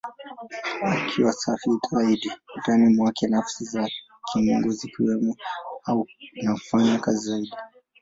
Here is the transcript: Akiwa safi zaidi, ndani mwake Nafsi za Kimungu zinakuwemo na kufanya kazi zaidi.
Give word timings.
Akiwa 0.93 1.33
safi 1.33 1.69
zaidi, 1.91 2.31
ndani 2.57 2.95
mwake 2.95 3.27
Nafsi 3.27 3.65
za 3.65 3.89
Kimungu 4.25 4.69
zinakuwemo 4.71 5.35
na 6.43 6.53
kufanya 6.53 6.99
kazi 6.99 7.29
zaidi. 7.29 7.51